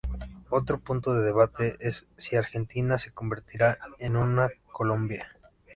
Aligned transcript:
Otro 0.49 0.79
punto 0.79 1.13
de 1.13 1.21
debate 1.23 1.77
es 1.79 2.07
si 2.17 2.35
Argentina 2.35 2.97
se 2.97 3.11
convertirá 3.11 3.77
en 3.99 4.15
una 4.15 4.49
"Colombia". 4.73 5.27